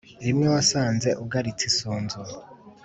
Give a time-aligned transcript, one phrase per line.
[0.25, 2.19] Rimwe wasanze ugaritse isunzu.